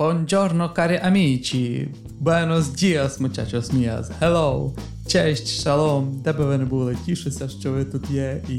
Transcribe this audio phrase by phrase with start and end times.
[0.00, 1.86] Buongiorno, cari amici!
[2.18, 4.10] Buenos dias, muchachos mías!
[4.18, 4.72] Hello!
[5.06, 6.22] Честь, шалом!
[6.24, 8.42] Де би ви не були, тішуся, що ви тут є.
[8.48, 8.58] І,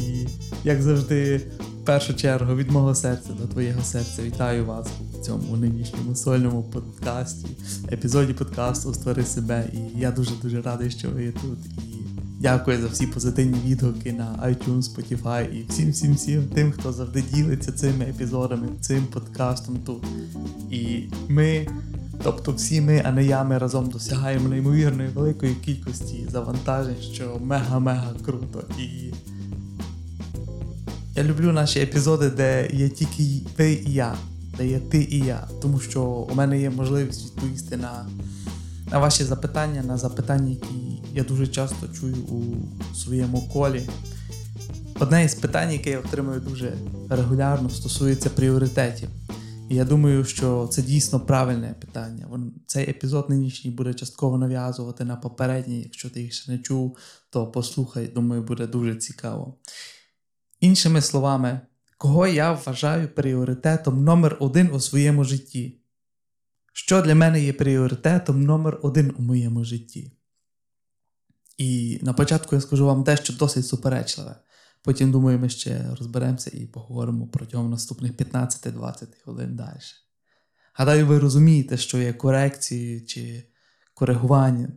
[0.63, 1.37] як завжди,
[1.81, 4.87] в першу чергу від мого серця до твоєго серця вітаю вас
[5.19, 7.47] у цьому нинішньому сольному подкасті,
[7.91, 9.65] епізоді подкасту Створи себе.
[9.73, 11.59] І я дуже-дуже радий, що ви є тут.
[11.77, 12.00] І
[12.41, 17.23] Дякую за всі позитивні відгуки на iTunes, Spotify і всім всім всім тим, хто завжди
[17.33, 20.03] ділиться цими епізодами, цим подкастом тут.
[20.71, 21.67] І ми,
[22.23, 28.13] тобто всі ми, а не я, ми разом досягаємо неймовірної великої кількості завантажень, що мега-мега
[28.25, 28.63] круто.
[28.79, 29.13] І
[31.15, 33.23] я люблю наші епізоди, де є тільки
[33.57, 34.15] ви і я,
[34.57, 38.05] де є ти і я, тому що у мене є можливість відповісти на,
[38.91, 40.80] на ваші запитання, на запитання, які
[41.13, 42.55] я дуже часто чую у
[42.95, 43.81] своєму колі.
[44.99, 46.73] Одне із питань, яке я отримую дуже
[47.09, 49.09] регулярно, стосується пріоритетів.
[49.69, 52.27] І я думаю, що це дійсно правильне питання.
[52.67, 55.81] Цей епізод нинішній буде частково нав'язувати на попередній.
[55.81, 56.97] Якщо ти їх ще не чув,
[57.29, 59.57] то послухай, думаю, буде дуже цікаво.
[60.59, 61.61] Іншими словами,
[61.97, 65.81] кого я вважаю пріоритетом номер один у своєму житті?
[66.73, 70.11] Що для мене є пріоритетом номер один у моєму житті?
[71.61, 74.35] І на початку я скажу вам дещо досить суперечливе.
[74.83, 79.79] Потім, думаю, ми ще розберемося і поговоримо протягом наступних 15-20 хвилин далі.
[80.73, 83.43] Гадаю, ви розумієте, що є корекції чи
[83.93, 84.67] коригування,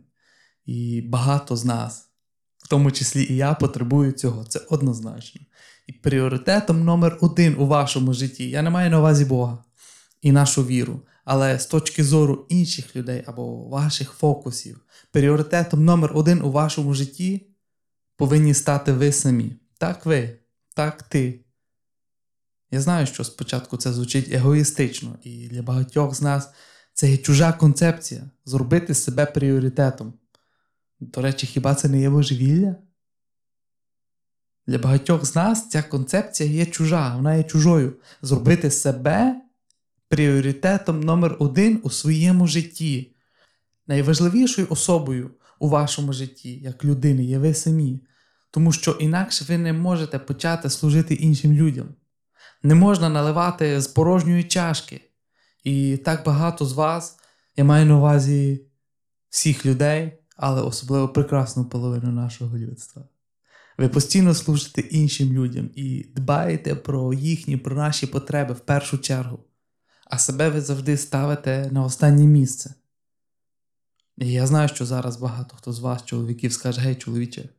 [0.65, 2.09] і багато з нас,
[2.57, 4.43] в тому числі і я, потребую цього.
[4.43, 5.41] Це однозначно.
[5.87, 9.63] І пріоритетом номер один у вашому житті я не маю на увазі Бога
[10.21, 14.81] і нашу віру, але з точки зору інших людей або ваших фокусів,
[15.11, 17.47] пріоритетом номер один у вашому житті
[18.15, 19.55] повинні стати ви самі.
[19.77, 20.39] Так ви,
[20.75, 21.39] так ти.
[22.71, 26.49] Я знаю, що спочатку це звучить егоїстично, і для багатьох з нас
[26.93, 30.13] це є чужа концепція зробити себе пріоритетом.
[30.99, 32.75] До речі, хіба це не є божевілля?
[34.67, 37.93] Для багатьох з нас ця концепція є чужа, вона є чужою.
[38.21, 39.41] Зробити себе
[40.09, 43.15] пріоритетом номер один у своєму житті.
[43.87, 47.99] Найважливішою особою у вашому житті, як людини, є ви самі,
[48.51, 51.87] тому що інакше ви не можете почати служити іншим людям.
[52.63, 55.01] Не можна наливати з порожньої чашки.
[55.63, 57.17] І так багато з вас,
[57.55, 58.61] я маю на увазі
[59.29, 63.07] всіх людей, але особливо прекрасну половину нашого людства.
[63.77, 69.39] Ви постійно служите іншим людям і дбаєте про їхні, про наші потреби в першу чергу
[70.05, 72.73] а себе ви завжди ставите на останнє місце.
[74.17, 77.49] І я знаю, що зараз багато хто з вас, чоловіків, скаже: гей, чоловіче,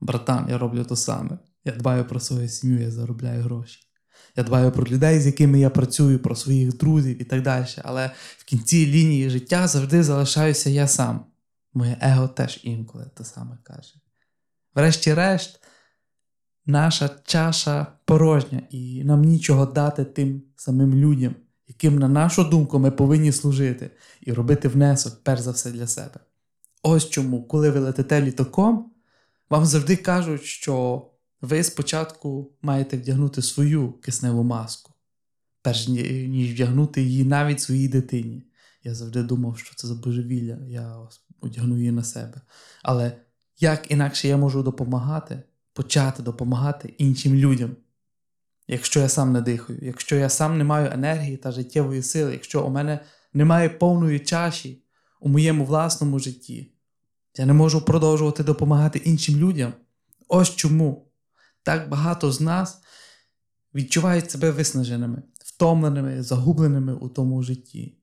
[0.00, 1.38] братан, я роблю то саме.
[1.64, 3.80] Я дбаю про свою сім'ю, я заробляю гроші.
[4.36, 7.66] Я дбаю про людей, з якими я працюю, про своїх друзів і так далі.
[7.84, 11.24] Але в кінці лінії життя завжди залишаюся я сам.
[11.74, 13.94] Моє его теж інколи те саме каже.
[14.74, 15.60] Врешті-решт,
[16.66, 21.34] наша чаша порожня, і нам нічого дати тим самим людям
[21.68, 23.90] яким, на нашу думку, ми повинні служити
[24.20, 26.20] і робити внесок, перш за все, для себе.
[26.82, 28.92] Ось чому, коли ви летите літаком,
[29.50, 31.06] вам завжди кажуть, що
[31.40, 34.92] ви спочатку маєте вдягнути свою кисневу маску,
[35.62, 38.44] перш ніж вдягнути її навіть своїй дитині.
[38.84, 40.96] Я завжди думав, що це за божевілля, я
[41.40, 42.40] одягну її на себе.
[42.82, 43.12] Але
[43.58, 45.42] як інакше я можу допомагати,
[45.72, 47.76] почати допомагати іншим людям?
[48.68, 52.64] Якщо я сам не дихаю, якщо я сам не маю енергії та життєвої сили, якщо
[52.64, 53.00] у мене
[53.32, 54.82] немає повної чаші
[55.20, 56.72] у моєму власному житті,
[57.36, 59.72] я не можу продовжувати допомагати іншим людям.
[60.28, 61.12] Ось чому
[61.62, 62.80] так багато з нас
[63.74, 67.98] відчувають себе виснаженими, втомленими, загубленими у тому житті.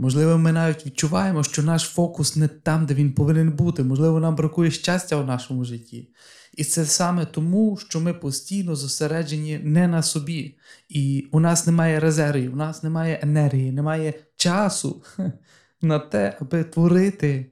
[0.00, 3.84] Можливо, ми навіть відчуваємо, що наш фокус не там, де він повинен бути.
[3.84, 6.08] Можливо, нам бракує щастя у нашому житті.
[6.54, 10.58] І це саме тому, що ми постійно зосереджені не на собі.
[10.88, 15.02] І у нас немає резервів, у нас немає енергії, немає часу
[15.82, 17.46] на те, аби творити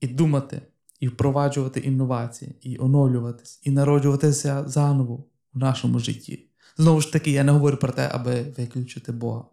[0.00, 0.62] і думати,
[1.00, 5.24] і впроваджувати інновації, і оновлюватись, і народжуватися заново
[5.54, 6.46] в нашому житті.
[6.76, 9.44] Знову ж таки, я не говорю про те, аби виключити Бога.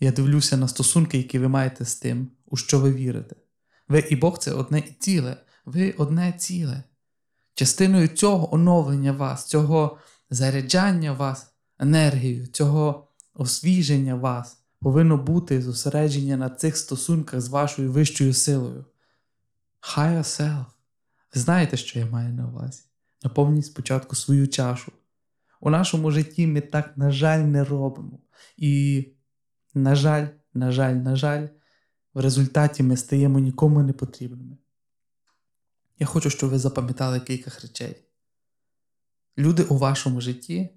[0.00, 3.36] Я дивлюся на стосунки, які ви маєте з тим, у що ви вірите.
[3.88, 6.82] Ви і Бог це одне ціле, ви одне ціле.
[7.54, 9.98] Частиною цього оновлення вас, цього
[10.30, 18.34] заряджання вас енергією, цього освіження вас повинно бути зосередження на цих стосунках з вашою вищою
[18.34, 18.84] силою.
[19.96, 20.64] Higher self.
[21.34, 22.82] Ви знаєте, що я маю на увазі?
[23.24, 24.92] Наповніть спочатку свою чашу.
[25.60, 28.18] У нашому житті ми так, на жаль, не робимо.
[28.56, 29.06] І,
[29.74, 31.48] на жаль, на жаль, на жаль,
[32.14, 34.56] в результаті ми стаємо нікому не потрібними.
[35.98, 38.04] Я хочу, щоб ви запам'ятали кілька речей.
[39.38, 40.70] Люди у вашому житті,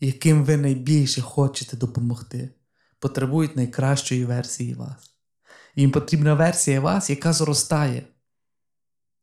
[0.00, 2.50] яким ви найбільше хочете допомогти,
[2.98, 5.14] потребують найкращої версії вас.
[5.76, 8.06] Їм потрібна версія вас, яка зростає.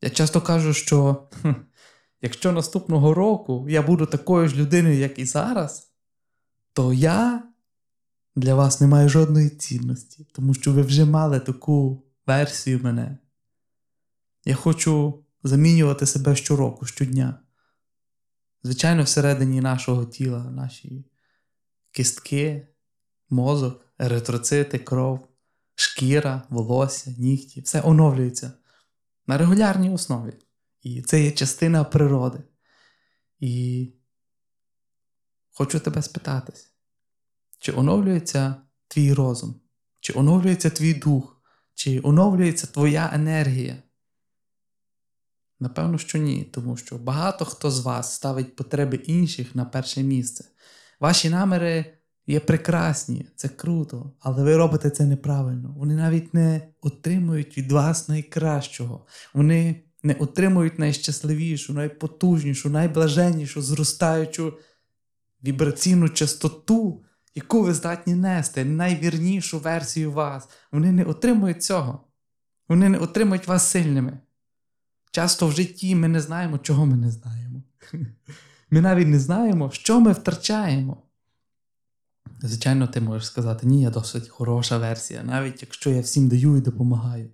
[0.01, 1.29] Я часто кажу, що
[2.21, 5.91] якщо наступного року я буду такою ж людиною, як і зараз,
[6.73, 7.43] то я
[8.37, 13.17] для вас не маю жодної цінності, тому що ви вже мали таку версію мене.
[14.45, 17.39] Я хочу замінювати себе щороку, щодня.
[18.63, 21.05] Звичайно, всередині нашого тіла, наші
[21.91, 22.67] кістки,
[23.29, 25.27] мозок, еритроцити, кров,
[25.75, 28.51] шкіра, волосся, нігті все оновлюється
[29.27, 30.33] на регулярній основі.
[30.81, 32.43] І це є частина природи.
[33.39, 33.87] І
[35.51, 36.76] хочу тебе спитатись,
[37.59, 38.55] чи оновлюється
[38.87, 39.55] твій розум,
[39.99, 41.41] чи оновлюється твій дух,
[41.73, 43.83] чи оновлюється твоя енергія?
[45.59, 50.45] Напевно, що ні, тому що багато хто з вас ставить потреби інших на перше місце.
[50.99, 55.75] Ваші наміри є прекрасні, це круто, але ви робите це неправильно.
[55.77, 59.05] Вони навіть не отримують від вас найкращого.
[59.33, 64.53] Вони не отримують найщасливішу, найпотужнішу, найблаженнішу, зростаючу
[65.43, 67.03] вібраційну частоту,
[67.37, 70.49] яку ви здатні нести, найвірнішу версію вас.
[70.71, 72.03] Вони не отримують цього.
[72.69, 74.19] Вони не отримують вас сильними.
[75.11, 77.63] Часто в житті ми не знаємо, чого ми не знаємо.
[78.71, 81.03] Ми навіть не знаємо, що ми втрачаємо.
[82.41, 86.61] Звичайно, ти можеш сказати, ні, я досить хороша версія, навіть якщо я всім даю і
[86.61, 87.29] допомагаю.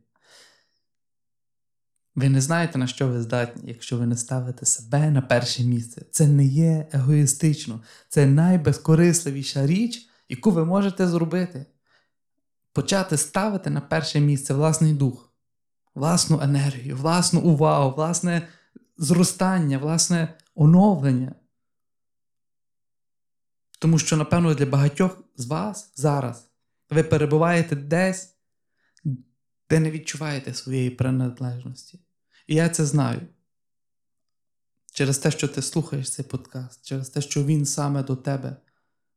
[2.16, 6.06] Ви не знаєте, на що ви здатні, якщо ви не ставите себе на перше місце.
[6.12, 11.66] Це не є егоїстично, це найбезкорисливіша річ, яку ви можете зробити.
[12.74, 15.34] Почати ставити на перше місце власний дух,
[15.96, 18.48] власну енергію, власну увагу, власне
[18.98, 21.36] зростання, власне оновлення.
[23.80, 26.50] Тому що, напевно, для багатьох з вас зараз
[26.90, 28.36] ви перебуваєте десь,
[29.70, 32.00] де не відчуваєте своєї приналежності.
[32.48, 33.22] І я це знаю.
[34.94, 38.58] Через те, що ти слухаєш цей подкаст, через те, що він саме до тебе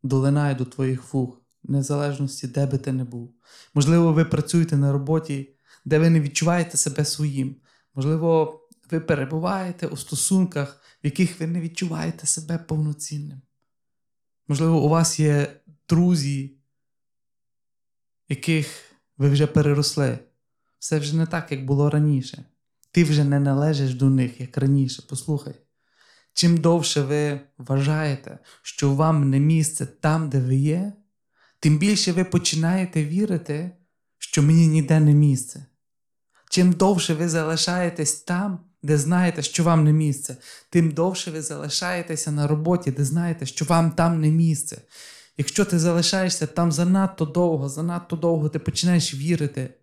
[0.03, 3.35] долинає до твоїх вух, незалежності, де би ти не був.
[3.75, 7.57] Можливо, ви працюєте на роботі, де ви не відчуваєте себе своїм.
[7.95, 13.43] Можливо, ви перебуваєте у стосунках, в яких ви не відчуваєте себе повноцінним.
[14.49, 16.57] Можливо, у вас є друзі,
[18.29, 20.19] яких ви вже переросли.
[20.79, 22.45] Все вже не так, як було раніше.
[22.97, 25.03] Ти вже не належиш до них, як раніше.
[25.09, 25.55] Послухай.
[26.33, 30.93] Чим довше ви вважаєте, що вам не місце там, де ви є,
[31.61, 33.71] тим більше ви починаєте вірити,
[34.19, 35.67] що мені ніде не місце.
[36.51, 40.37] Чим довше ви залишаєтесь там, де знаєте, що вам не місце,
[40.71, 44.79] тим довше ви залишаєтеся на роботі, де знаєте, що вам там не місце.
[45.37, 49.75] Якщо ти залишаєшся там занадто довго, занадто довго ти починаєш вірити,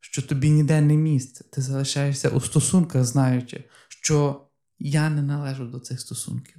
[0.00, 1.44] що тобі ніде не місце.
[1.44, 4.46] Ти залишаєшся у стосунках, знаючи, що
[4.78, 6.56] я не належу до цих стосунків.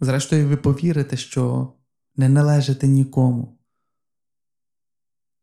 [0.00, 1.72] Зрештою, ви повірите, що
[2.16, 3.58] не належите нікому.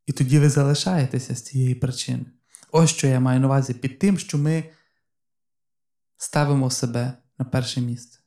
[0.06, 2.26] І тоді ви залишаєтеся з цієї причини.
[2.72, 4.72] Ось що я маю на увазі під тим, що ми
[6.18, 8.20] ставимо себе на перше місце.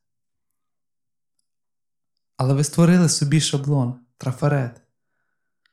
[2.36, 4.81] Але ви створили собі шаблон, трафарет.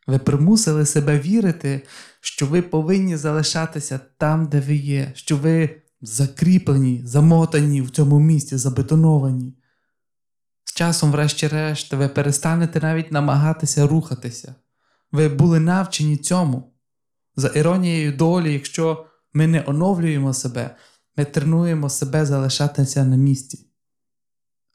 [0.09, 1.81] Ви примусили себе вірити,
[2.21, 8.57] що ви повинні залишатися там, де ви є, що ви закріплені, замотані в цьому місці,
[8.57, 9.53] забетоновані.
[10.63, 14.55] З часом, врешті-решт, ви перестанете навіть намагатися рухатися.
[15.11, 16.73] Ви були навчені цьому.
[17.35, 20.75] За іронією долі, якщо ми не оновлюємо себе,
[21.17, 23.65] ми тренуємо себе залишатися на місці.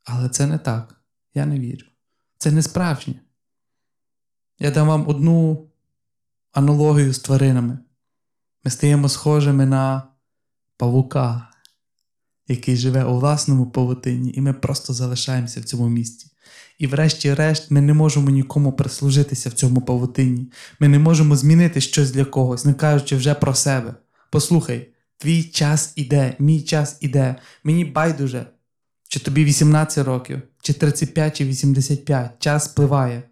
[0.04, 1.00] Але це не так.
[1.34, 1.86] Я не вірю.
[2.38, 3.23] Це не справжнє.
[4.58, 5.66] Я дам вам одну
[6.52, 7.78] аналогію з тваринами.
[8.64, 10.02] Ми стаємо схожими на
[10.76, 11.48] павука,
[12.48, 16.30] який живе у власному павутині, і ми просто залишаємося в цьому місці.
[16.78, 20.52] І, врешті-решт, ми не можемо нікому прислужитися в цьому павутині.
[20.80, 23.94] Ми не можемо змінити щось для когось, не кажучи вже про себе.
[24.30, 27.36] Послухай, твій час іде, мій час іде.
[27.64, 28.46] Мені байдуже,
[29.08, 33.22] чи тобі 18 років, чи 35, чи 85, час спливає.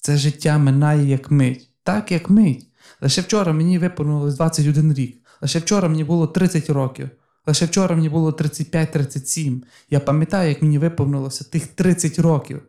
[0.00, 2.66] Це життя минає як мить, так як мить.
[3.00, 5.26] Лише вчора мені виповнилось 21 рік.
[5.40, 7.10] Лише вчора мені було 30 років.
[7.46, 9.62] Лише вчора мені було 35-37.
[9.90, 12.62] Я пам'ятаю, як мені виповнилося тих 30 років.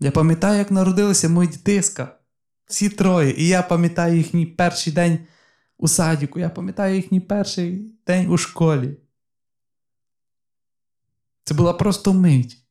[0.00, 2.18] Я пам'ятаю, як народилися мої дітиська.
[2.66, 3.34] Всі троє.
[3.36, 5.18] І я пам'ятаю їхній перший день
[5.78, 8.96] у садіку, я пам'ятаю їхній перший день у школі.
[11.44, 12.63] Це була просто мить.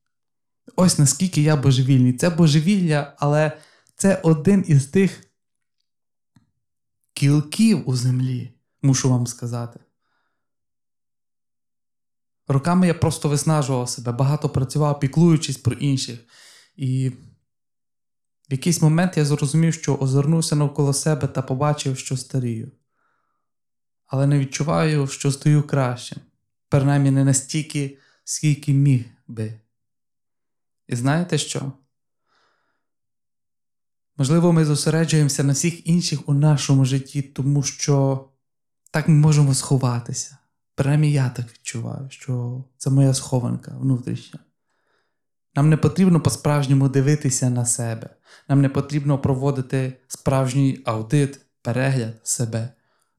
[0.75, 2.13] Ось наскільки я божевільний.
[2.13, 3.57] Це божевілля, але
[3.95, 5.23] це один із тих
[7.13, 9.79] кілків у землі, мушу вам сказати.
[12.47, 16.19] Роками я просто виснажував себе, багато працював, піклуючись про інших.
[16.75, 17.09] І
[18.49, 22.71] в якийсь момент я зрозумів, що озирнувся навколо себе та побачив, що старію.
[24.05, 26.15] Але не відчуваю, що стою краще,
[26.69, 29.59] принаймні не настільки, скільки міг би.
[30.93, 31.71] І знаєте що?
[34.17, 38.25] Можливо, ми зосереджуємося на всіх інших у нашому житті, тому що
[38.91, 40.37] так ми можемо сховатися.
[40.75, 44.39] Принаймні я так відчуваю, що це моя схованка внутрішня.
[45.55, 48.09] Нам не потрібно по-справжньому дивитися на себе.
[48.49, 52.69] Нам не потрібно проводити справжній аудит, перегляд себе.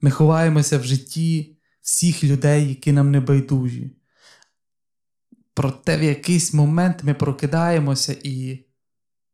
[0.00, 3.97] Ми ховаємося в житті всіх людей, які нам не байдужі.
[5.54, 8.64] Проте в якийсь момент ми прокидаємося, і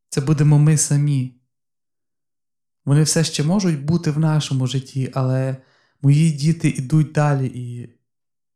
[0.09, 1.35] це будемо ми самі.
[2.85, 5.57] Вони все ще можуть бути в нашому житті, але
[6.03, 7.89] мої діти йдуть далі і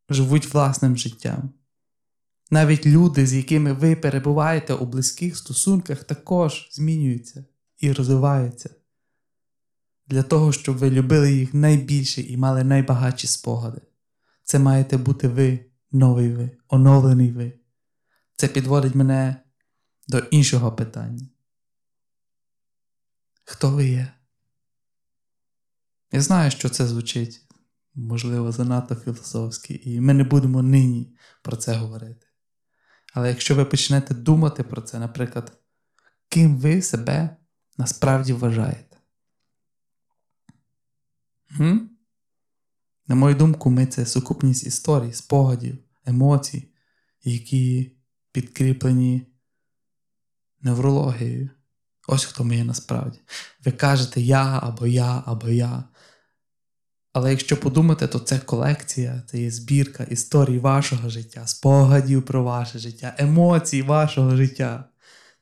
[0.09, 1.51] живуть власним життям.
[2.51, 7.45] Навіть люди, з якими ви перебуваєте у близьких стосунках, також змінюються
[7.79, 8.71] і розвиваються
[10.07, 13.81] для того, щоб ви любили їх найбільше і мали найбагатші спогади.
[14.45, 17.53] Це маєте бути ви, новий ви, оновлений ви.
[18.37, 19.37] Це підводить мене
[20.09, 21.29] до іншого питання.
[23.45, 24.13] Хто ви є?
[26.13, 27.47] Я знаю, що це звучить,
[27.95, 32.27] можливо, занадто філософськи, і ми не будемо нині про це говорити.
[33.15, 35.59] Але якщо ви почнете думати про це, наприклад,
[36.29, 37.37] ким ви себе
[37.79, 38.97] насправді вважаєте?
[41.61, 41.91] М?
[43.07, 46.69] На мою думку, ми це сукупність історій, спогадів, емоцій,
[47.25, 47.93] які
[48.33, 49.27] підкріплені
[50.63, 51.51] неврологією.
[52.07, 53.19] Ось хто ми є насправді.
[53.65, 55.85] Ви кажете я або я, або я.
[57.13, 62.79] Але якщо подумати, то це колекція, це є збірка історій вашого життя, спогадів про ваше
[62.79, 64.85] життя, емоцій вашого життя.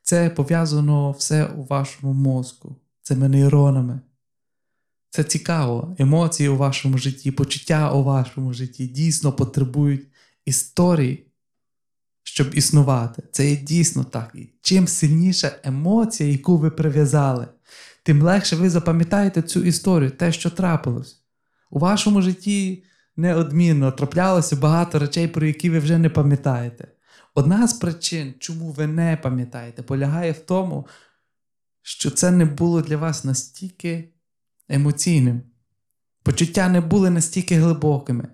[0.01, 3.99] Це пов'язано все у вашому мозку, цими нейронами.
[5.09, 5.95] Це цікаво.
[5.99, 10.07] Емоції у вашому житті, почуття у вашому житті дійсно потребують
[10.45, 11.27] історій,
[12.23, 13.23] щоб існувати.
[13.31, 14.31] Це є дійсно так.
[14.35, 17.47] І чим сильніша емоція, яку ви прив'язали,
[18.03, 21.23] тим легше ви запам'ятаєте цю історію, те, що трапилось.
[21.69, 22.83] У вашому житті
[23.15, 26.87] неодмінно траплялося багато речей, про які ви вже не пам'ятаєте.
[27.35, 30.87] Одна з причин, чому ви не пам'ятаєте, полягає в тому,
[31.81, 34.09] що це не було для вас настільки
[34.69, 35.41] емоційним.
[36.23, 38.27] Почуття не були настільки глибокими.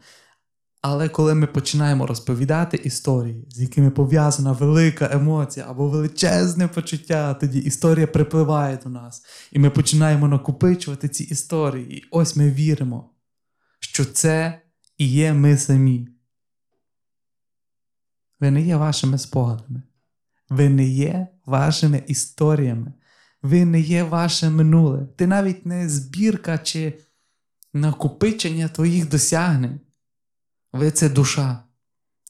[0.82, 7.60] Але коли ми починаємо розповідати історії, з якими пов'язана велика емоція або величезне почуття, тоді
[7.60, 11.98] історія припливає до нас, і ми починаємо накопичувати ці історії.
[11.98, 13.10] І ось ми віримо,
[13.80, 14.62] що це
[14.98, 16.08] і є ми самі.
[18.40, 19.84] Ви не є вашими спогадами,
[20.50, 22.94] ви не є вашими історіями,
[23.42, 25.08] ви не є ваше минуле.
[25.16, 27.00] Ти навіть не збірка чи
[27.74, 29.80] накопичення твоїх досягнень.
[30.74, 31.64] Ви це душа,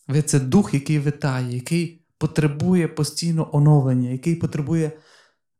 [0.07, 4.91] ви це дух, який витає, який потребує постійно оновлення, який потребує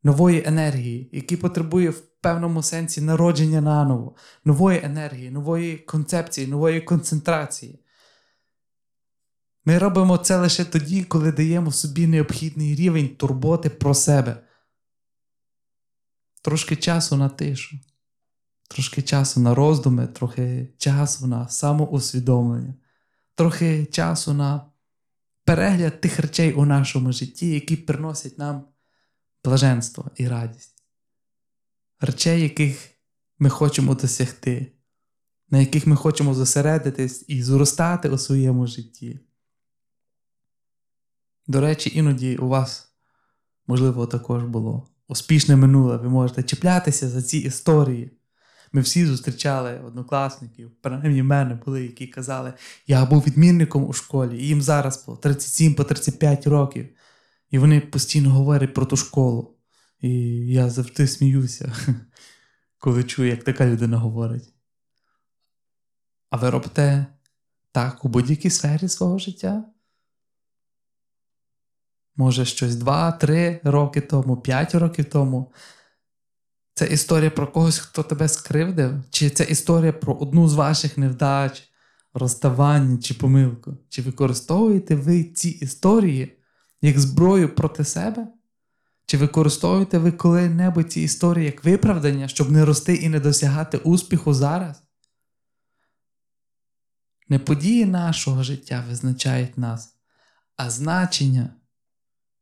[0.03, 7.79] нової енергії, який потребує в певному сенсі народження наново, нової енергії, нової концепції, нової концентрації.
[9.65, 14.43] Ми робимо це лише тоді, коли даємо собі необхідний рівень турботи про себе.
[16.41, 17.77] Трошки часу на тишу,
[18.69, 22.73] трошки часу на роздуми, трохи часу на самоусвідомлення,
[23.35, 24.65] трохи часу на
[25.43, 28.65] перегляд тих речей у нашому житті, які приносять нам
[29.43, 30.83] блаженство і радість,
[31.99, 32.89] речей, яких
[33.39, 34.71] ми хочемо досягти,
[35.49, 39.19] на яких ми хочемо зосередитись і зростати у своєму житті.
[41.47, 42.93] До речі, іноді у вас,
[43.67, 48.18] можливо, також було успішне минуле, ви можете чіплятися за ці історії.
[48.71, 52.53] Ми всі зустрічали однокласників, принаймні в мене були, які казали,
[52.87, 56.89] я був відмінником у школі, і їм зараз по 37 по 35 років.
[57.49, 59.55] І вони постійно говорять про ту школу.
[59.99, 60.09] І
[60.47, 61.73] я завжди сміюся,
[62.77, 64.53] коли чую, як така людина говорить.
[66.29, 67.05] А ви робите
[67.71, 69.63] Так, у будь-якій сфері свого життя.
[72.15, 75.51] Може, щось 2-3 роки тому, 5 років тому.
[76.79, 78.93] Це історія про когось, хто тебе скривдив?
[79.09, 81.69] Чи це історія про одну з ваших невдач,
[82.13, 83.77] розставання чи помилку?
[83.89, 86.37] Чи використовуєте ви ці історії
[86.81, 88.27] як зброю проти себе?
[89.05, 94.33] Чи використовуєте ви коли-небудь ці історії як виправдання, щоб не рости і не досягати успіху
[94.33, 94.83] зараз?
[97.29, 99.95] Не події нашого життя визначають нас,
[100.55, 101.49] а значення,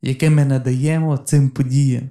[0.01, 2.10] яке ми надаємо цим подіям.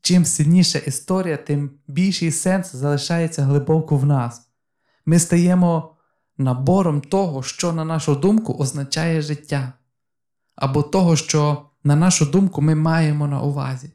[0.00, 4.48] Чим сильніша історія, тим більший сенс залишається глибоко в нас.
[5.06, 5.96] Ми стаємо
[6.38, 9.72] набором того, що, на нашу думку, означає життя,
[10.56, 13.90] або того, що, на нашу думку, ми маємо на увазі.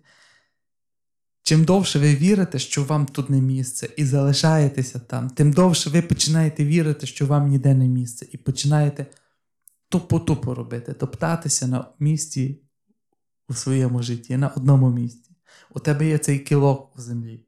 [1.44, 6.02] Чим довше ви вірите, що вам тут не місце, і залишаєтеся там, тим довше ви
[6.02, 9.06] починаєте вірити, що вам ніде не місце, і починаєте
[9.92, 12.62] тупо-тупо робити, топтатися на місці
[13.48, 15.29] у своєму житті, на одному місці.
[15.70, 17.46] У тебе є цей кілок у землі.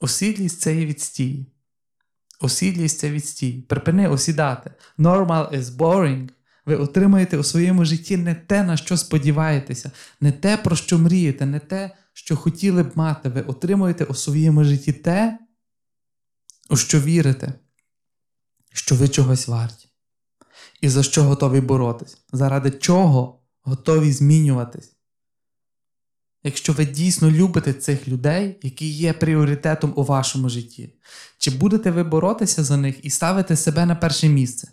[0.00, 1.46] Осідлість це є відстій.
[2.40, 3.52] Осідлість це відстій.
[3.68, 4.70] Припини осідати.
[4.98, 6.28] Normal is boring.
[6.66, 11.46] Ви отримаєте у своєму житті не те, на що сподіваєтеся, не те, про що мрієте,
[11.46, 13.28] не те, що хотіли б мати.
[13.28, 15.38] Ви отримуєте у своєму житті те,
[16.70, 17.52] у що вірите,
[18.72, 19.88] що ви чогось варті.
[20.80, 24.93] І за що готові боротись, заради чого готові змінюватись.
[26.44, 30.94] Якщо ви дійсно любите цих людей, які є пріоритетом у вашому житті,
[31.38, 34.72] чи будете ви боротися за них і ставити себе на перше місце?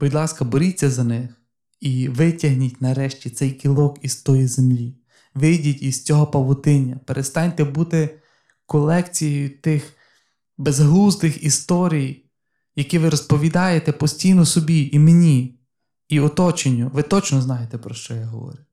[0.00, 1.42] Будь ласка, боріться за них
[1.80, 4.94] і витягніть нарешті цей кілок із тої землі.
[5.34, 8.20] Вийдіть із цього павутиння, перестаньте бути
[8.66, 9.96] колекцією тих
[10.58, 12.24] безглуздих історій,
[12.76, 15.60] які ви розповідаєте постійно собі і мені,
[16.08, 16.90] і оточенню.
[16.94, 18.65] Ви точно знаєте, про що я говорю.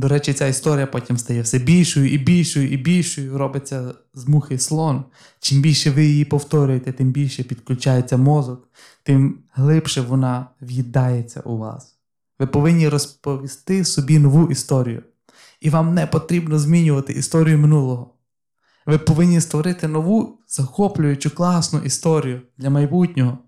[0.00, 4.58] До речі, ця історія потім стає все більшою і більшою і більшою, робиться з мухи
[4.58, 5.04] слон.
[5.40, 8.68] Чим більше ви її повторюєте, тим більше підключається мозок,
[9.02, 11.98] тим глибше вона в'їдається у вас.
[12.38, 15.02] Ви повинні розповісти собі нову історію.
[15.60, 18.14] І вам не потрібно змінювати історію минулого.
[18.86, 23.38] Ви повинні створити нову, захоплюючу, класну історію для майбутнього.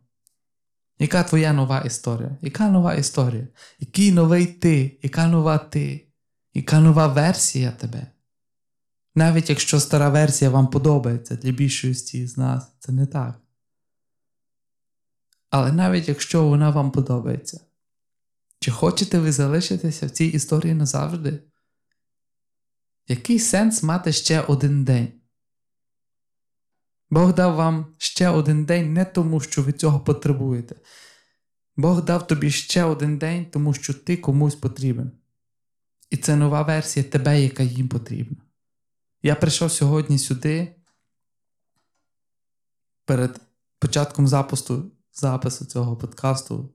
[0.99, 2.37] Яка твоя нова історія?
[2.43, 3.49] Яка нова історія?
[3.81, 4.99] Який новий ти?
[5.03, 6.12] Яка нова ти?
[6.55, 8.07] Яка нова версія тебе?
[9.15, 13.41] Навіть якщо стара версія вам подобається для більшості з нас, це не так.
[15.51, 17.61] Але навіть якщо вона вам подобається,
[18.61, 21.43] чи хочете ви залишитися в цій історії назавжди?
[23.09, 25.13] Який сенс мати ще один день?
[27.11, 30.77] Бог дав вам ще один день не тому, що ви цього потребуєте.
[31.77, 35.13] Бог дав тобі ще один день, тому що ти комусь потрібен.
[36.13, 38.37] І це нова версія тебе, яка їм потрібна.
[39.23, 40.75] Я прийшов сьогодні сюди
[43.05, 43.41] перед
[43.79, 46.75] початком запуску, запису цього подкасту.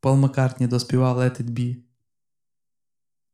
[0.00, 1.76] Пол Маккартні доспівав Let It Be.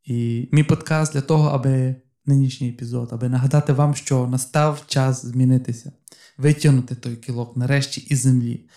[0.04, 5.92] І мій подкаст для того, аби нинішній епізод, аби нагадати вам, що настав час змінитися,
[6.38, 8.68] витягнути той кілок нарешті із землі.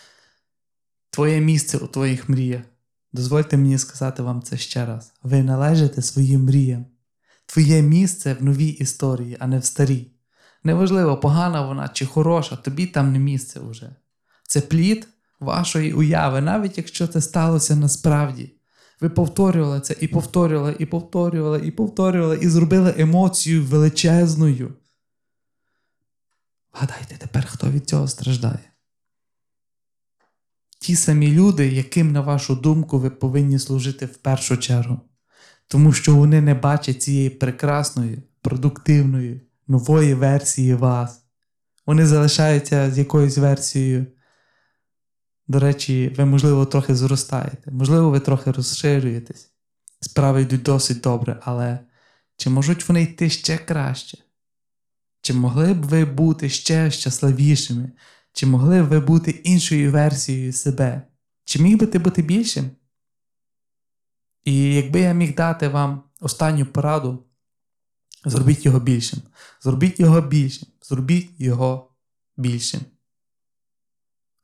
[1.10, 2.64] Твоє місце у твоїх мріях.
[3.14, 5.14] Дозвольте мені сказати вам це ще раз.
[5.24, 6.86] Ви належите своїм мріям.
[7.46, 10.12] Твоє місце в новій історії, а не в старій.
[10.64, 13.96] Неважливо, погана вона чи хороша, тобі там не місце вже.
[14.44, 15.08] Це плід
[15.40, 18.54] вашої уяви, навіть якщо це сталося насправді.
[19.02, 24.74] Ви повторювали це і повторювали, і повторювали, і повторювали, і зробили емоцію величезною.
[26.72, 28.73] Гадайте тепер, хто від цього страждає?
[30.84, 35.00] Ті самі люди, яким, на вашу думку, ви повинні служити в першу чергу,
[35.68, 41.26] тому що вони не бачать цієї прекрасної, продуктивної, нової версії вас.
[41.86, 44.06] Вони залишаються з якоюсь версією.
[45.48, 49.52] До речі, ви, можливо, трохи зростаєте, можливо, ви трохи розширюєтесь.
[50.02, 51.80] Справи йдуть досить добре, але
[52.38, 54.18] чи можуть вони йти ще краще?
[55.22, 57.92] Чи могли б ви бути ще щасливішими?
[58.34, 61.02] Чи могли ви бути іншою версією себе?
[61.46, 62.72] Чи міг би ти бути більшим?
[64.44, 67.26] І якби я міг дати вам останню пораду,
[68.26, 69.20] зробіть його більшим.
[69.62, 70.70] Зробіть його більшим.
[70.82, 71.92] Зробіть його
[72.38, 72.82] більшим.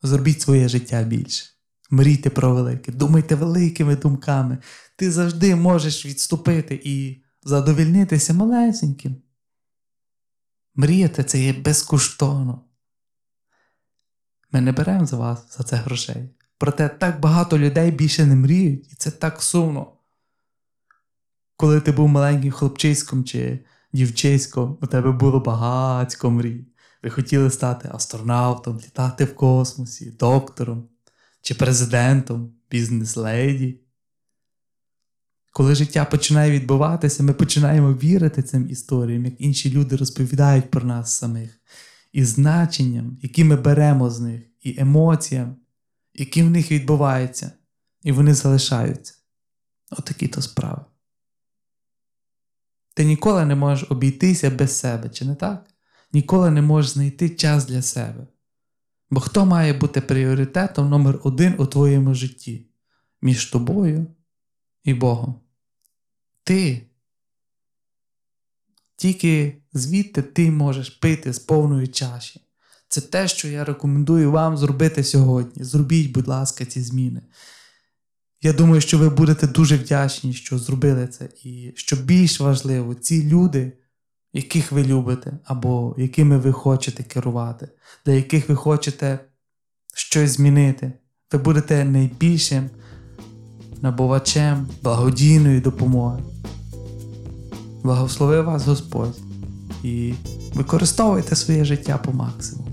[0.02, 1.45] Зробіть своє життя більше.
[1.89, 4.58] Мрійте про велике, думайте великими думками.
[4.95, 9.15] Ти завжди можеш відступити і задовільнитися малесеньким.
[10.75, 12.68] Мріяти це є безкоштовно.
[14.51, 16.29] Ми не беремо з вас за це грошей.
[16.57, 19.93] Проте так багато людей більше не мріють, і це так сумно.
[21.55, 23.59] Коли ти був маленьким хлопчиськом чи
[23.93, 26.65] дівчиськом, у тебе було багатько мрій.
[27.03, 30.89] Ви хотіли стати астронавтом, літати в космосі, доктором
[31.41, 33.79] чи президентом, бізнес-леді.
[35.51, 41.13] Коли життя починає відбуватися, ми починаємо вірити цим історіям, як інші люди розповідають про нас
[41.17, 41.59] самих,
[42.12, 45.56] і значенням, які ми беремо з них, і емоціям,
[46.13, 47.52] які в них відбуваються,
[48.04, 49.13] і вони залишаються.
[49.91, 50.86] Отакі то справи.
[52.93, 55.69] Ти ніколи не можеш обійтися без себе, чи не так?
[56.13, 58.28] Ніколи не можеш знайти час для себе.
[59.10, 62.67] Бо хто має бути пріоритетом номер один у твоєму житті
[63.22, 64.08] між тобою
[64.84, 65.41] і Богом?
[66.43, 66.89] Ти.
[68.95, 72.41] Тільки звідти ти можеш пити з повної чаші.
[72.88, 75.63] Це те, що я рекомендую вам зробити сьогодні.
[75.63, 77.21] Зробіть, будь ласка, ці зміни.
[78.41, 81.29] Я думаю, що ви будете дуже вдячні, що зробили це.
[81.43, 83.71] І що більш важливо, ці люди,
[84.34, 87.69] яких ви любите, або якими ви хочете керувати,
[88.05, 89.19] для яких ви хочете
[89.93, 90.93] щось змінити,
[91.32, 92.69] ви будете найбільшим
[93.82, 96.23] набувачем благодійної допомоги.
[97.84, 99.29] Благослови вас Господь
[99.84, 100.13] і
[100.54, 102.68] використовуйте своє життя по максимуму.